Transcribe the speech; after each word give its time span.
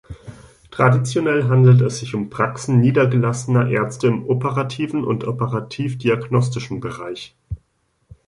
Traditionell 0.71 1.43
handelt 1.47 1.79
es 1.81 1.99
sich 1.99 2.15
um 2.15 2.31
Praxen 2.31 2.79
niedergelassener 2.81 3.69
Ärzte 3.69 4.07
im 4.07 4.27
operativen 4.27 5.03
und 5.03 5.25
operativ-diagnostischen 5.27 6.79
Bereich. 6.79 7.35